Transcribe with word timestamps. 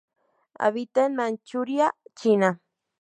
Habita 0.57 1.05
en 1.05 1.15
Manchuria, 1.15 1.93
China. 2.15 2.59